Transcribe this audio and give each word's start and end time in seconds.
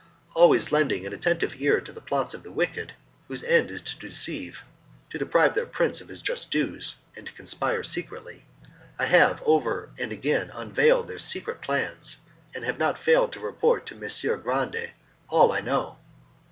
Always 0.33 0.71
lending 0.71 1.05
an 1.05 1.13
attentive 1.13 1.53
ear 1.61 1.79
to 1.79 1.91
the 1.91 2.01
plots 2.01 2.33
of 2.33 2.41
the 2.41 2.51
wicked, 2.51 2.93
whose 3.27 3.43
end 3.43 3.69
is 3.69 3.81
to 3.81 3.99
deceive, 3.99 4.63
to 5.11 5.19
deprive 5.19 5.53
their 5.53 5.67
prince 5.67 6.01
of 6.01 6.07
his 6.07 6.23
just 6.23 6.49
dues, 6.49 6.95
and 7.15 7.27
to 7.27 7.33
conspire 7.33 7.83
secretly, 7.83 8.43
I 8.97 9.05
have 9.05 9.43
over 9.43 9.91
and 9.99 10.11
again 10.11 10.49
unveiled 10.55 11.07
their 11.07 11.19
secret 11.19 11.61
plans, 11.61 12.17
and 12.55 12.63
have 12.65 12.79
not 12.79 12.97
failed 12.97 13.31
to 13.33 13.39
report 13.39 13.85
to 13.85 13.95
Messer 13.95 14.35
Grande 14.37 14.89
all 15.29 15.51
I 15.51 15.59
know. 15.61 15.99